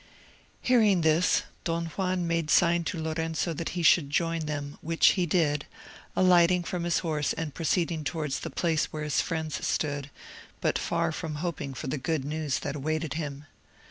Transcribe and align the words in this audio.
Hearing 0.63 1.01
this, 1.01 1.43
Don 1.63 1.85
Juan 1.85 2.25
made 2.25 2.49
sign 2.49 2.83
to 2.85 2.99
Lorenzo 2.99 3.53
that 3.53 3.69
he 3.77 3.83
should 3.83 4.09
join 4.09 4.47
them, 4.47 4.79
which 4.81 5.09
he 5.09 5.27
did, 5.27 5.67
alighting 6.15 6.63
from 6.63 6.85
his 6.85 6.97
horse 7.05 7.33
and 7.33 7.53
proceeding 7.53 8.03
towards 8.03 8.39
the 8.39 8.49
place 8.49 8.85
where 8.85 9.03
his 9.03 9.21
friends 9.21 9.63
stood, 9.67 10.09
but 10.59 10.79
far 10.79 11.11
from 11.11 11.35
hoping 11.35 11.75
for 11.75 11.85
the 11.85 11.99
good 11.99 12.25
news 12.25 12.57
that 12.61 12.75
awaited 12.75 13.13
him. 13.13 13.45